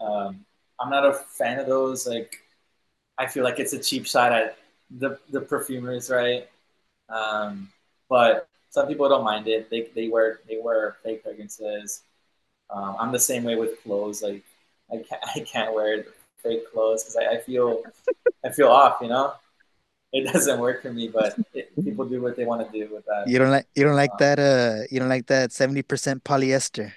[0.00, 0.44] um,
[0.80, 2.42] i'm not a fan of those like
[3.18, 4.58] i feel like it's a cheap shot at
[4.98, 6.48] the, the perfumers right
[7.10, 7.68] um,
[8.08, 12.02] but some people don't mind it they, they wear they wear fake fragrances
[12.70, 14.42] um, i'm the same way with clothes like
[14.92, 16.04] i can't, I can't wear
[16.42, 17.82] fake clothes because I, I feel
[18.44, 19.34] i feel off you know
[20.12, 23.04] it doesn't work for me, but it, people do what they want to do with
[23.06, 23.26] that.
[23.26, 26.92] You don't like you don't like Um, that uh you don't like that 70% polyester.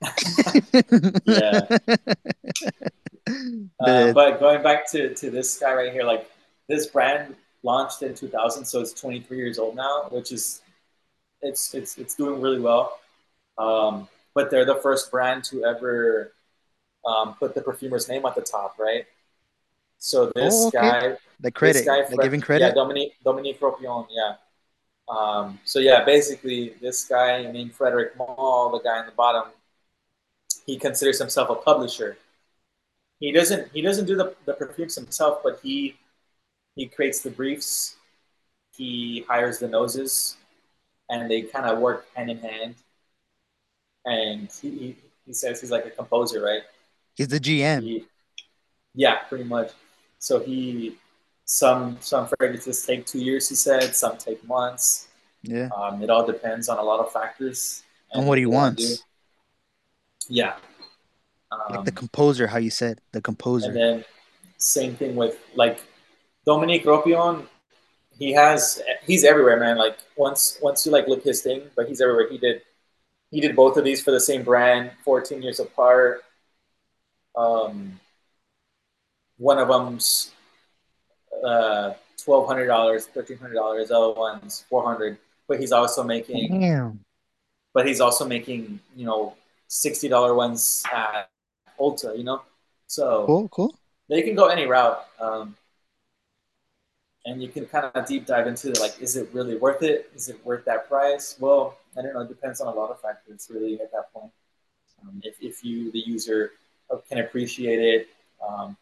[1.26, 1.68] Yeah.
[3.80, 6.30] Uh, but going back to, to this guy right here, like
[6.68, 10.62] this brand launched in 2000, so it's 23 years old now, which is
[11.42, 13.00] it's it's it's doing really well.
[13.58, 16.32] Um, but they're the first brand to ever
[17.06, 19.06] um, put the perfumer's name at the top, right?
[19.98, 20.92] So this Oh, okay.
[20.92, 22.74] guy, the credit, guy, like giving Yeah, credit.
[22.74, 24.06] Dominique Dominique Ropion.
[24.10, 24.34] Yeah.
[25.08, 29.52] Um, so yeah, basically, this guy named Frederic Malle, the guy in the bottom,
[30.66, 32.16] he considers himself a publisher.
[33.20, 35.96] He doesn't he doesn't do the, the perfumes himself, but he
[36.76, 37.96] he creates the briefs,
[38.76, 40.36] he hires the noses,
[41.10, 42.74] and they kind of work hand in hand.
[44.04, 46.62] And he, he, he says he's like a composer, right?
[47.16, 47.82] He's the GM.
[47.82, 48.04] He,
[48.94, 49.72] yeah, pretty much.
[50.20, 50.96] So he
[51.44, 53.96] some some fragrances take two years, he said.
[53.96, 55.08] Some take months.
[55.42, 55.68] Yeah.
[55.76, 58.98] Um, it all depends on a lot of factors And what he wants.
[58.98, 59.04] do.
[61.50, 61.56] Yeah.
[61.70, 63.68] Like Um, the composer, how you said, the composer.
[63.68, 64.04] and then
[64.58, 65.80] same thing with like
[66.44, 67.46] Dominique Ropion.
[68.18, 69.78] He has he's everywhere, man.
[69.78, 72.28] Like once once you like look his thing, but he's everywhere.
[72.30, 72.62] He did
[73.30, 76.22] he did both of these for the same brand, 14 years apart.
[77.36, 78.00] Um,
[79.36, 80.32] one of them's
[81.44, 83.90] uh, twelve hundred dollars, thirteen hundred dollars.
[83.90, 85.18] Other one's four hundred.
[85.46, 87.00] But he's also making Damn.
[87.72, 89.34] but he's also making you know
[89.68, 91.30] sixty dollar ones at
[91.78, 92.42] Ulta, you know.
[92.86, 93.74] So Cool, cool.
[94.08, 95.56] they can go any route, um,
[97.26, 100.10] and you can kind of deep dive into like, is it really worth it?
[100.14, 101.36] Is it worth that price?
[101.38, 102.20] Well, I don't know.
[102.20, 104.32] It depends on a lot of factors, really, at that point.
[105.02, 106.52] um, if, if you, the user,
[107.08, 108.08] can appreciate it.
[108.46, 108.76] Um,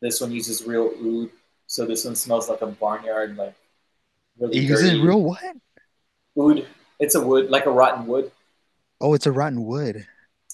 [0.00, 1.30] this one uses real oud,
[1.66, 3.54] so this one smells like a barnyard, like
[4.38, 4.58] really.
[4.58, 5.42] It uses real what?
[6.38, 6.66] Oud.
[6.98, 8.30] It's a wood, like a rotten wood.
[9.00, 10.06] Oh, it's a rotten wood.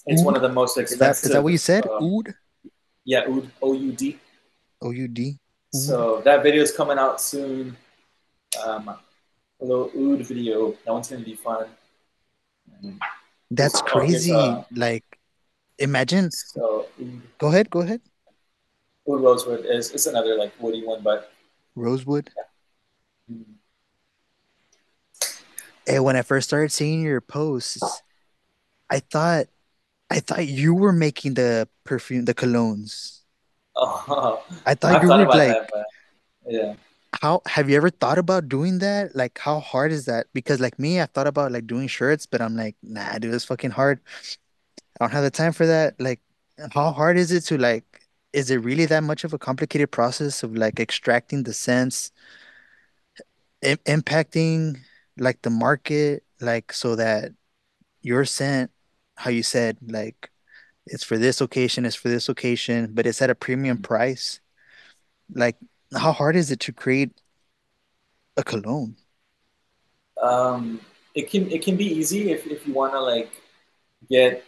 [0.05, 0.25] It's oud?
[0.25, 1.11] one of the most expensive.
[1.11, 1.85] Is that, is that what you said?
[1.85, 2.33] Uh, oud.
[3.05, 3.51] Yeah, oud.
[3.61, 4.19] O U D.
[4.81, 5.39] O U D.
[5.73, 7.77] So that video is coming out soon.
[8.63, 8.99] Um, a
[9.61, 10.71] little oud video.
[10.85, 11.67] That one's gonna be fun.
[13.51, 14.31] That's crazy.
[14.31, 15.05] Uh, like,
[15.77, 16.31] imagine.
[16.31, 16.87] So,
[17.37, 17.69] go ahead.
[17.69, 18.01] Go ahead.
[19.09, 21.31] Oud rosewood is it's another like woody one, but
[21.75, 22.29] rosewood.
[22.35, 23.35] Yeah.
[23.35, 23.53] Mm-hmm.
[25.85, 28.03] Hey, when I first started seeing your posts,
[28.89, 29.47] I thought,
[30.09, 33.21] I thought you were making the perfume, the colognes.
[33.75, 35.85] Oh, I thought I've you were like, that,
[36.47, 36.75] yeah
[37.21, 39.15] how have you ever thought about doing that?
[39.15, 40.27] Like, how hard is that?
[40.33, 43.45] Because like me, I thought about like doing shirts, but I'm like, nah, dude, it's
[43.45, 43.99] fucking hard.
[44.99, 45.99] I don't have the time for that.
[45.99, 46.21] Like,
[46.71, 47.83] how hard is it to like?
[48.31, 52.11] Is it really that much of a complicated process of like extracting the scents,
[53.63, 54.79] I impacting
[55.17, 57.31] like the market, like so that
[58.01, 58.71] your scent,
[59.19, 60.31] how you said, like
[60.85, 63.83] it's for this occasion, it's for this occasion, but it's at a premium mm.
[63.83, 64.39] price.
[65.33, 65.57] Like
[65.93, 67.11] how hard is it to create
[68.37, 68.95] a cologne?
[70.21, 70.79] Um,
[71.13, 73.29] it can it can be easy if, if you want to like
[74.09, 74.45] get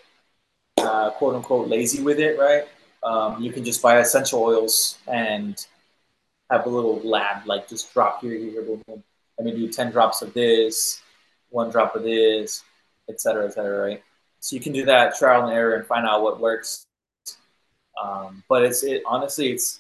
[0.78, 2.64] uh, quote unquote lazy with it, right?
[3.04, 5.66] Um, you can just buy essential oils and
[6.50, 9.04] have a little lab, like just drop here, here, boom, boom.
[9.38, 11.02] Let me do ten drops of this,
[11.50, 12.64] one drop of this,
[13.10, 13.90] etc., etc.
[13.90, 14.04] right?
[14.42, 16.86] So you can do that trial and error and find out what works.
[18.02, 19.80] Um, but it's it honestly, it's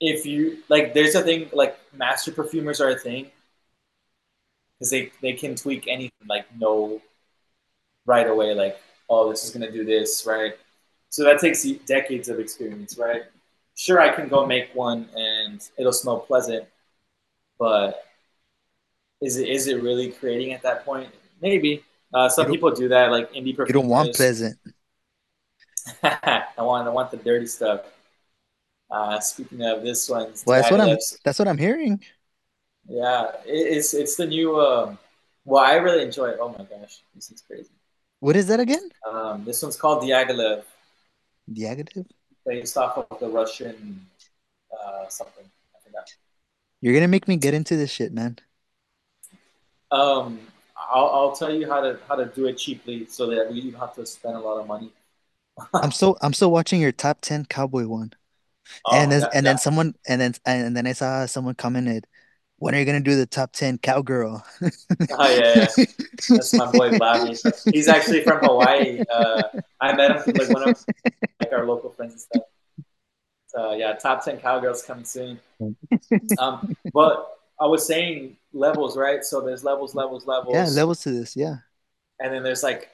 [0.00, 3.30] if you like there's a thing like master perfumers are a thing.
[4.78, 7.00] Because they they can tweak anything like no
[8.06, 10.54] right away like oh this is gonna do this right?
[11.10, 13.22] So that takes decades of experience right?
[13.74, 16.66] Sure i can go make one and it'll smell pleasant
[17.58, 18.04] but
[19.20, 21.08] is it is it really creating at that point?
[21.40, 21.84] Maybe
[22.16, 24.56] uh, some people do that like indie you don't want pleasant
[26.02, 27.82] i want i want the dirty stuff
[28.90, 30.96] uh, speaking of this one, well, that's what I'm.
[31.24, 32.00] That's what I'm hearing.
[32.88, 34.60] Yeah, it's it's the new.
[34.60, 34.98] Um,
[35.44, 36.38] well, I really enjoy it.
[36.40, 37.70] Oh my gosh, this is crazy.
[38.20, 38.88] What is that again?
[39.06, 40.62] Um, this one's called Diaghilev.
[41.52, 42.06] Diaghilev.
[42.46, 44.06] Based off of the Russian
[44.72, 45.44] uh, something.
[45.44, 46.08] I forgot.
[46.80, 48.38] You're gonna make me get into this shit, man.
[49.90, 50.38] Um,
[50.92, 53.80] I'll, I'll tell you how to how to do it cheaply so that you don't
[53.80, 54.90] have to spend a lot of money.
[55.74, 58.12] I'm still I'm still watching your top ten cowboy one.
[58.84, 59.50] Oh, and then yeah, and yeah.
[59.52, 62.06] then someone and then and then I saw someone commented,
[62.58, 65.84] "When are you gonna do the top ten cowgirl?" oh yeah, yeah,
[66.28, 67.36] that's my boy Bobby.
[67.72, 69.02] He's actually from Hawaii.
[69.12, 69.42] Uh,
[69.80, 70.84] I met him from like one of
[71.40, 72.42] like our local friends and stuff.
[73.46, 75.40] So yeah, top ten cowgirls coming soon.
[76.38, 79.24] Um, but I was saying levels, right?
[79.24, 80.54] So there's levels, levels, levels.
[80.54, 81.56] Yeah, levels to this, yeah.
[82.20, 82.90] And then there's like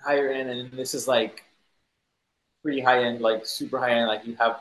[0.00, 1.44] higher end, and this is like
[2.62, 4.08] pretty high end, like super high end.
[4.08, 4.60] Like you have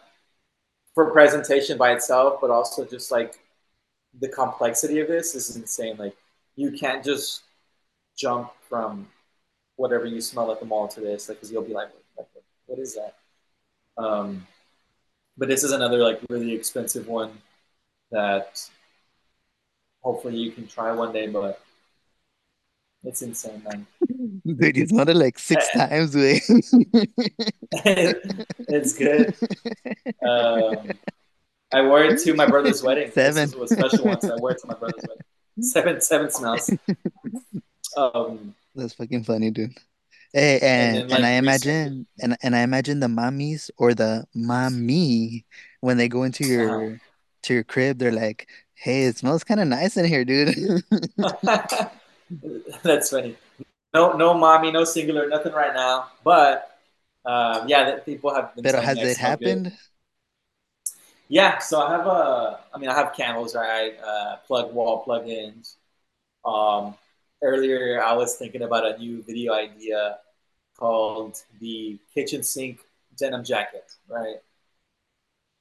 [0.93, 3.39] for presentation by itself, but also just like
[4.19, 5.95] the complexity of this is insane.
[5.97, 6.15] Like
[6.55, 7.43] you can't just
[8.17, 9.07] jump from
[9.75, 12.29] whatever you smell at the mall to this, like, cause you'll be like, what,
[12.65, 13.15] what is that?
[13.97, 14.47] Um,
[15.37, 17.31] but this is another like really expensive one
[18.11, 18.69] that
[20.05, 21.59] hopefully you can try one day, but
[23.03, 23.87] it's insane, man.
[24.59, 26.39] Dude, you smelled it like six times, way.
[28.75, 29.35] it's good.
[30.23, 30.91] Um,
[31.73, 33.11] I wore it to my brother's wedding.
[33.11, 33.49] Seven.
[33.49, 35.23] This was a special one, so I wore it to my brother's wedding.
[35.61, 36.69] Seven, seven smells.
[37.97, 39.73] Um, That's fucking funny, dude.
[40.33, 43.93] Hey, and and, then, like, and I imagine and and I imagine the mommies or
[43.93, 45.45] the mommy
[45.79, 46.97] when they go into your uh-huh.
[47.43, 50.83] to your crib, they're like, "Hey, it smells kind of nice in here, dude."
[52.83, 53.35] That's funny.
[53.93, 56.07] No, no, mommy, no singular, nothing right now.
[56.23, 56.77] But
[57.25, 58.55] um, yeah, that people have.
[58.55, 59.65] Been but has it happened?
[59.65, 59.73] Good.
[61.27, 62.59] Yeah, so I have a.
[62.73, 63.93] I mean, I have candles, right?
[63.99, 65.75] Uh, plug wall plugins.
[66.45, 66.95] Um,
[67.41, 70.19] earlier, I was thinking about a new video idea
[70.77, 72.79] called the kitchen sink
[73.17, 74.37] denim jacket, right?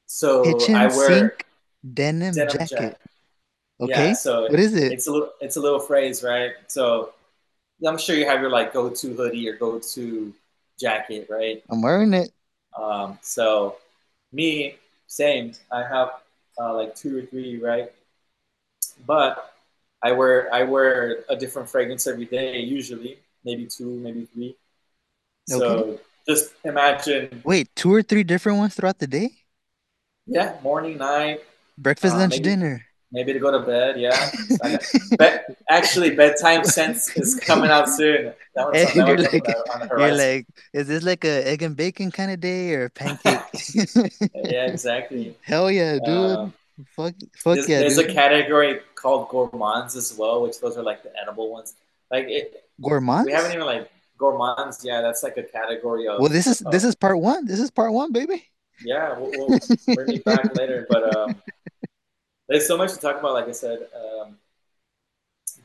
[0.07, 1.44] So kitchen I wear sink
[1.93, 2.69] denim, denim jacket.
[2.69, 2.99] jacket.
[3.81, 4.11] Okay.
[4.11, 4.95] Yeah, so what is it?
[4.95, 6.53] It's a little it's a little phrase, right?
[6.69, 7.13] So
[7.87, 10.35] I'm sure you have your like go to hoodie or go to
[10.79, 11.63] jacket, right?
[11.69, 12.31] I'm wearing it.
[12.79, 13.77] Um, so
[14.33, 15.53] me, same.
[15.73, 16.11] I have
[16.61, 17.93] uh, like two or three, right?
[19.07, 19.53] But
[20.03, 24.57] I wear I wear a different fragrance every day, usually maybe two, maybe three.
[25.51, 25.85] Okay.
[25.85, 29.45] So just imagine, Wait, two or three different ones throughout the day?
[30.27, 31.41] yeah, morning, night,
[31.79, 32.85] Breakfast, uh, lunch, maybe dinner.
[33.13, 33.99] maybe to go to bed.
[34.01, 34.83] Yeah, so I got,
[35.19, 38.33] bed, actually bedtime scents is coming out soon.
[38.55, 42.11] That one's that you're like, on you're like, is this like a egg and bacon
[42.11, 43.41] kind of day or a pancake?
[44.35, 45.37] yeah, exactly.
[45.43, 46.09] Hell yeah, dude.
[46.09, 46.55] Um,
[46.97, 51.05] Fuck, fuck there's, yeah, there's a category called gourmands as well, which those are like
[51.05, 51.75] the edible ones.
[52.11, 53.27] Like it, Gourmands.
[53.27, 54.85] we haven't even like gourmands.
[54.85, 56.19] Yeah, that's like a category of.
[56.19, 57.47] Well, this is this is part one.
[57.47, 58.45] This is part one, baby.
[58.85, 59.17] yeah.
[59.17, 59.59] We'll, we'll
[59.95, 61.37] bring me back later, but um,
[62.49, 63.35] there's so much to talk about.
[63.35, 64.39] Like I said, um,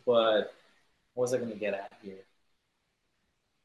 [0.06, 0.54] but
[1.14, 2.24] what was I going to get at here?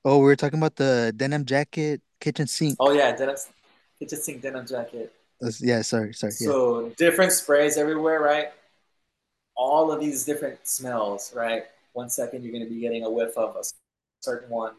[0.05, 2.77] Oh, we were talking about the denim jacket, kitchen sink.
[2.79, 3.37] Oh yeah, denim
[3.98, 5.12] kitchen sink denim jacket.
[5.40, 6.33] That's- yeah, sorry, sorry.
[6.40, 6.48] Yeah.
[6.48, 8.48] So different sprays everywhere, right?
[9.57, 11.64] All of these different smells, right?
[11.92, 13.62] One second you're going to be getting a whiff of a
[14.20, 14.72] certain one,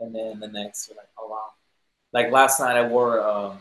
[0.00, 1.50] and then the next you're like, oh wow.
[2.12, 3.58] Like last night, I wore um,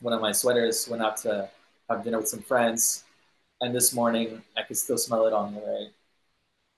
[0.00, 0.88] one of my sweaters.
[0.88, 1.48] Went out to
[1.92, 3.04] have dinner with some friends,
[3.60, 5.88] and this morning I could still smell it on me, right?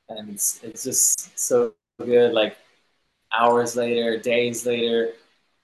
[0.09, 2.33] And it's it's just so good.
[2.33, 2.57] Like
[3.37, 5.13] hours later, days later,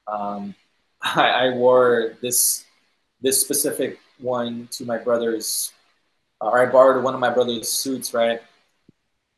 [0.07, 0.55] um,
[1.03, 2.65] I, I wore this
[3.21, 5.73] this specific one to my brother's,
[6.41, 8.41] or I borrowed one of my brother's suits, right?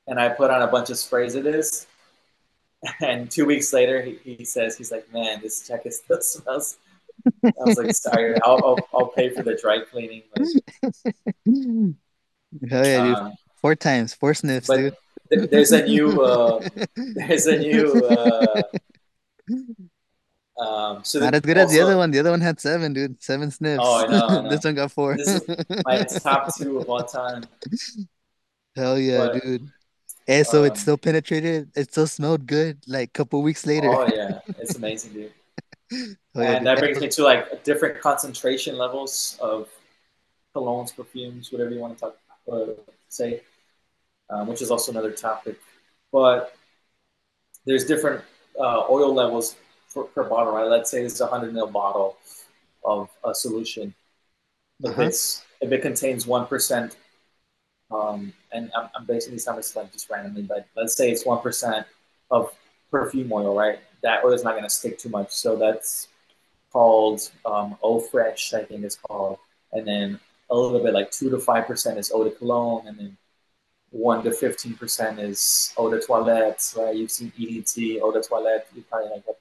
[0.07, 1.87] And I put on a bunch of sprays of this.
[3.01, 6.79] And two weeks later, he, he says, he's like, man, this jacket still smells.
[7.45, 10.23] I was like, sorry, I'll, I'll, I'll pay for the dry cleaning.
[12.69, 13.17] Hell yeah, dude.
[13.17, 14.97] um, Four times, four sniffs, dude.
[15.33, 16.61] th- there's a new, uh,
[16.97, 18.63] there's a new, uh,
[20.59, 22.11] um, so Not as good as the other one.
[22.11, 23.23] The other one had seven, dude.
[23.23, 23.83] Seven sniffs.
[23.85, 24.49] Oh, I know, I know.
[24.51, 25.17] This one got four.
[25.17, 25.43] This is
[25.85, 27.45] my top two of all time.
[28.77, 29.69] Hell yeah, But, dude.
[30.29, 31.71] And so it um, still penetrated.
[31.75, 32.79] It still smelled good.
[32.87, 33.89] Like a couple weeks later.
[33.91, 35.33] Oh yeah, it's amazing, dude.
[36.35, 39.69] And that brings me to like different concentration levels of
[40.55, 42.17] colognes, perfumes, whatever you want to talk
[42.53, 42.73] uh,
[43.09, 43.43] say,
[44.31, 45.59] um, which is also another topic.
[46.13, 46.55] But
[47.67, 48.25] there's different
[48.59, 49.57] uh, oil levels
[49.89, 50.67] for, per bottle, right?
[50.67, 52.17] Let's say it's a hundred ml bottle
[52.85, 53.95] of a solution.
[54.83, 55.09] If Uh-huh.
[55.09, 56.97] it's if it contains one percent,
[57.91, 61.43] um, and I'm, I'm basing these numbers like just randomly, but let's say it's one
[61.43, 61.87] percent
[62.31, 62.53] of
[62.93, 63.81] perfume oil, right?
[64.03, 66.09] That oil is not going to stick too much, so that's
[66.73, 69.39] called um, Eau Fraiche, I think it's called,
[69.73, 72.99] and then a little bit like two to five percent is eau de cologne, and
[72.99, 73.17] then
[73.91, 76.95] one to fifteen percent is eau de toilette, right?
[76.95, 79.39] You've seen EDT, eau de toilette, you probably like that.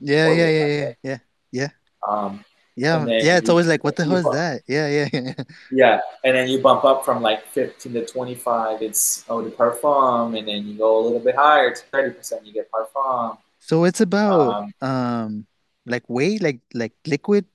[0.00, 1.18] Yeah, yeah, yeah, yeah, yeah,
[1.50, 1.68] yeah,
[2.06, 2.44] Um,
[2.76, 3.06] yeah.
[3.06, 4.62] Yeah, it's you- always like, what the hell is bump- that?
[4.66, 5.34] Yeah, yeah, yeah.
[5.70, 10.38] Yeah, and then you bump up from like 15 to 25, it's eau de parfum,
[10.38, 13.38] and then you go a little bit higher to 30%, you get parfum.
[13.60, 15.46] So it's about Um, um
[15.86, 17.46] like weight, like like liquid,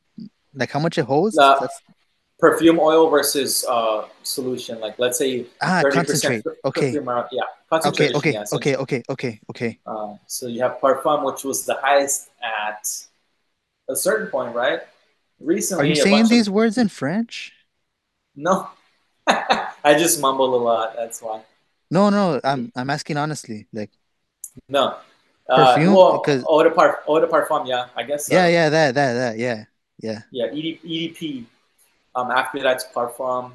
[0.53, 1.37] like how much it holds.
[2.39, 6.43] Perfume oil versus uh, solution, like let's say ah 30% concentrate.
[6.43, 6.97] per- Okay.
[6.97, 7.43] oil- yeah,
[7.85, 9.79] Okay, okay, yeah, so, okay, okay, okay, okay.
[9.85, 12.87] Uh, so you have parfum, which was the highest at
[13.89, 14.81] a certain point, right?
[15.39, 17.53] Recently, Are you saying these Of, words in French?
[18.35, 18.67] no,
[19.27, 20.95] I just mumble a lot.
[20.95, 21.41] That's why.
[21.91, 23.67] No, no, I'm I'm asking honestly.
[23.73, 23.91] Like,
[24.67, 24.97] No.
[25.49, 25.93] Uh, Perfume?
[25.95, 28.27] well, Because- eau de, par- eau de parfum, yeah, I guess.
[28.27, 28.35] so.
[28.35, 29.65] yeah, yeah, that, that, that, yeah,
[29.99, 30.21] yeah.
[30.29, 31.45] Yeah, ED, EDP.
[32.13, 33.53] Um, after that's parfum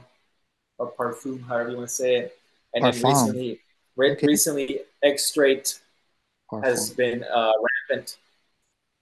[0.79, 2.37] or parfum, however you want to say it.
[2.75, 3.61] And then recently,
[3.95, 4.27] re- Okay.
[4.27, 5.79] recently, Extrait
[6.65, 7.53] has been uh,
[7.89, 8.17] rampant.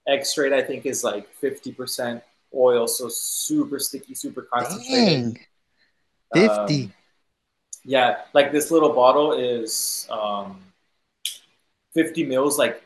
[0.06, 2.20] Extrait, I think, is like 50%
[2.54, 5.24] oil, so super sticky, super concentrated.
[5.24, 5.40] Dang,
[6.32, 6.92] Um, 50.
[7.84, 10.60] yeah, like this little bottle is um,
[11.94, 12.58] 50 mils.
[12.58, 12.82] Like,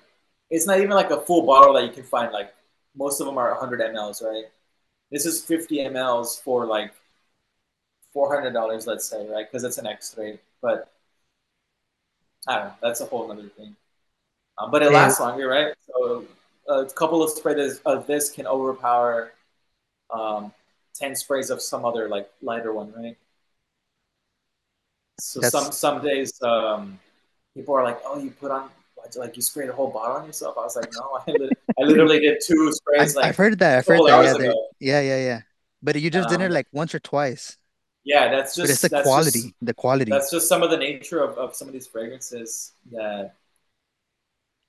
[0.51, 2.33] it's not even like a full bottle that you can find.
[2.33, 2.55] Like,
[2.97, 4.45] most of them are 100 mLs, right?
[5.11, 6.93] This is 50 mLs for like
[8.15, 9.47] $400, let's say, right?
[9.51, 10.39] Because it's an Extrait.
[10.63, 10.91] But
[12.49, 12.75] I don't know.
[12.83, 13.77] That's a whole other thing.
[14.59, 14.93] Um, but it Yeah.
[14.93, 15.75] lasts longer, right?
[15.87, 16.25] So
[16.69, 19.33] a couple of sprays of this can overpower
[20.11, 20.53] um,
[20.95, 23.17] 10 sprays of some other like lighter one, right?
[25.21, 26.99] So That's- some some days um,
[27.55, 28.71] people are like, "Oh, you put on
[29.17, 31.83] like you sprayed a whole bottle on yourself." I was like, "No, I, lit- I
[31.85, 33.79] literally did two sprays." like I've heard that.
[33.79, 34.07] I've heard that.
[34.09, 34.67] Yeah, hours they're- ago.
[34.79, 35.41] yeah, yeah, yeah.
[35.83, 37.57] But you just did it Um, like once or twice.
[38.05, 40.11] yeah, that's just But it's the quality, Just, the quality.
[40.11, 43.35] that's just some of the nature of, of some of these fragrances that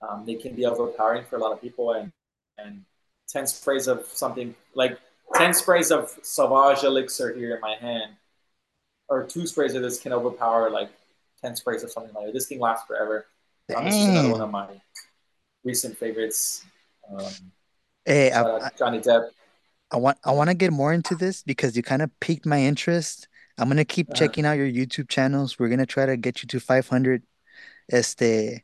[0.01, 2.11] um, they can be overpowering for a lot of people and
[2.57, 2.83] and
[3.29, 4.97] 10 sprays of something like
[5.35, 8.11] 10 sprays of sauvage elixir here in my hand
[9.09, 10.89] or two sprays of this can overpower like
[11.41, 12.33] 10 sprays of something like that.
[12.33, 13.25] this thing lasts forever
[13.75, 14.67] um, this is another one of my
[15.63, 16.63] recent favorites.
[17.11, 17.51] Um,
[18.05, 19.31] Hey, I, Johnny Depp.
[19.91, 22.61] I want I want to get more into this because you kind of piqued my
[22.61, 23.27] interest.
[23.57, 25.59] I'm gonna keep Uh, checking out your YouTube channels.
[25.59, 27.23] We're gonna try to get you to 500.
[27.91, 28.63] Este,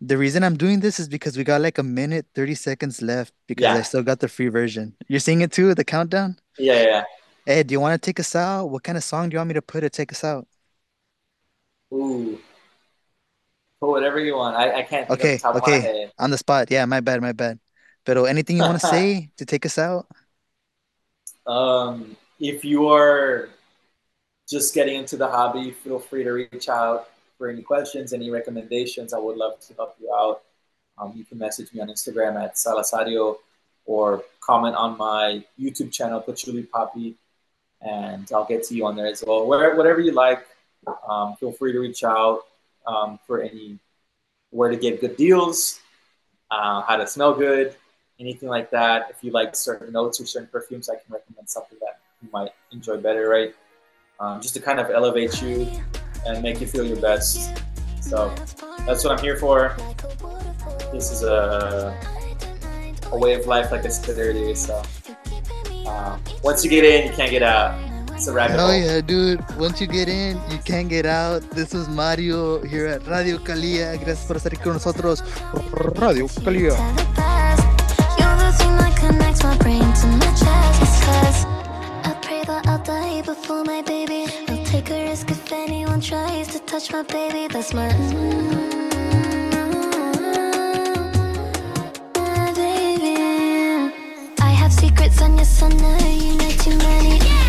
[0.00, 3.32] the reason I'm doing this is because we got like a minute, 30 seconds left
[3.46, 4.94] because I still got the free version.
[5.08, 6.38] You're seeing it too, the countdown?
[6.58, 6.86] yeah, yeah.
[6.86, 7.04] yeah.
[7.46, 8.66] Hey, do you want to take us out?
[8.66, 10.46] What kind of song do you want me to put to take us out?
[11.92, 12.38] Ooh,
[13.80, 14.56] put whatever you want.
[14.56, 16.10] I, I can't think off the Okay, okay.
[16.18, 16.70] On the spot.
[16.70, 17.58] Yeah, my bad, my bad.
[18.04, 20.06] But anything you want to say to take us out?
[21.46, 23.50] um, if you are
[24.48, 27.08] just getting into the hobby, feel free to reach out
[27.38, 29.12] for any questions, any recommendations.
[29.12, 30.42] I would love to help you out.
[30.98, 33.36] Um, you can message me on Instagram at Salasario
[33.86, 37.14] or comment on my YouTube channel, Patchouli Papi,
[37.82, 39.46] and I'll get to you on there as well.
[39.46, 40.46] Whatever you like,
[41.08, 42.42] um, feel free to reach out
[42.86, 43.78] um, for any
[44.50, 45.80] where to get good deals,
[46.50, 47.74] uh, how to smell good,
[48.20, 49.10] anything like that.
[49.10, 52.52] If you like certain notes or certain perfumes, I can recommend something that you might
[52.70, 53.54] enjoy better, right?
[54.20, 55.68] Um, just to kind of elevate you
[56.26, 57.50] and make you feel your best.
[58.00, 58.32] So
[58.86, 59.76] that's what I'm here for.
[60.92, 61.96] This is a,
[63.12, 64.54] a way of life, like I said earlier.
[64.54, 64.82] So
[65.86, 67.74] um, once you get in, you can't get out.
[68.14, 68.76] It's a rabbit Hell hole.
[68.78, 69.40] yeah, dude.
[69.58, 71.42] Once you get in, you can't get out.
[71.50, 73.96] This is Mario here at Radio Calia.
[73.98, 75.22] Gracias por estar aquí con nosotros.
[75.96, 76.74] Radio Calia.
[78.36, 81.02] The thing that connects my brain to my chest.
[81.02, 81.44] 'Cause
[82.04, 84.26] I pray that I'll die before my baby.
[84.74, 87.46] Take a risk if anyone tries to touch my baby.
[87.46, 87.86] That's my.
[92.56, 93.14] baby.
[94.40, 97.34] I have secrets on your son, uh, you know too many.